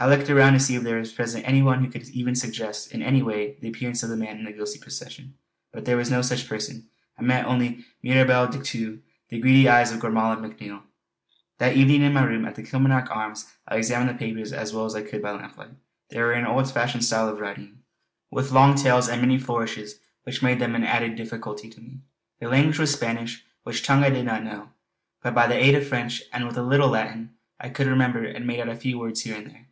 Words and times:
I 0.00 0.06
looked 0.08 0.30
around 0.30 0.52
to 0.52 0.60
see 0.60 0.76
if 0.76 0.84
there 0.84 1.00
was 1.00 1.10
present 1.12 1.42
any 1.44 1.60
one 1.60 1.82
who 1.82 1.90
could 1.90 2.08
even 2.10 2.36
suggest 2.36 2.92
in 2.94 3.02
any 3.02 3.20
way 3.20 3.56
the 3.60 3.66
appearance 3.66 4.00
of 4.04 4.08
the 4.10 4.16
man 4.16 4.38
in 4.38 4.44
the 4.44 4.52
ghostly 4.52 4.78
procession. 4.80 5.34
But 5.72 5.86
there 5.86 5.96
was 5.96 6.08
no 6.08 6.22
such 6.22 6.48
person. 6.48 6.86
I 7.18 7.22
met 7.22 7.46
only 7.46 7.84
mirabile 8.00 8.46
dictu, 8.46 9.00
the 9.28 9.40
greedy 9.40 9.68
eyes 9.68 9.90
of 9.90 9.98
Gormala 9.98 10.36
MacNiel. 10.36 10.82
That 11.58 11.76
evening 11.76 12.02
in 12.02 12.12
my 12.12 12.22
room 12.22 12.44
at 12.44 12.54
the 12.54 12.62
Kilmarnock 12.62 13.08
Arms, 13.10 13.46
I 13.66 13.74
examined 13.76 14.08
the 14.10 14.24
papers 14.24 14.52
as 14.52 14.72
well 14.72 14.84
as 14.84 14.94
I 14.94 15.02
could 15.02 15.20
by 15.20 15.32
lamplight. 15.32 15.70
They 16.10 16.20
were 16.20 16.32
in 16.32 16.42
an 16.44 16.46
old 16.46 16.70
fashioned 16.72 17.04
style 17.04 17.28
of 17.28 17.40
writing 17.40 17.78
with 18.30 18.52
long 18.52 18.76
tails 18.76 19.08
and 19.08 19.20
many 19.20 19.36
flourishes 19.36 19.98
which 20.22 20.44
made 20.44 20.62
an 20.62 20.76
added 20.84 21.16
difficulty 21.16 21.68
to 21.70 21.80
me. 21.80 21.98
The 22.38 22.46
language 22.48 22.78
was 22.78 22.92
Spanish, 22.92 23.44
which 23.64 23.82
tongue 23.82 24.04
I 24.04 24.10
did 24.10 24.26
not 24.26 24.44
know; 24.44 24.68
but 25.24 25.34
by 25.34 25.52
aid 25.52 25.74
of 25.74 25.88
French 25.88 26.22
and 26.32 26.44
what 26.46 26.54
little 26.54 26.90
Latin 26.90 27.30
I 27.58 27.68
could 27.70 27.88
remember 27.88 28.24
I 28.32 28.38
made 28.38 28.60
out 28.60 28.68
a 28.68 28.76
few 28.76 28.96
words 28.96 29.22
here 29.22 29.34
and 29.34 29.46
there. 29.48 29.64